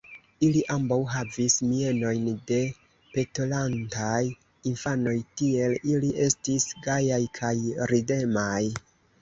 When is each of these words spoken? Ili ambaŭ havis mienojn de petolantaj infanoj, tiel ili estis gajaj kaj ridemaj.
Ili 0.45 0.61
ambaŭ 0.75 0.95
havis 1.15 1.57
mienojn 1.73 2.23
de 2.51 2.57
petolantaj 3.17 4.23
infanoj, 4.73 5.15
tiel 5.43 5.77
ili 5.93 6.11
estis 6.27 6.67
gajaj 6.89 7.23
kaj 7.41 7.55
ridemaj. 7.95 8.61